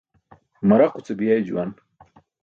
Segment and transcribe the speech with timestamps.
[0.69, 1.69] Maraquce biyay juwan.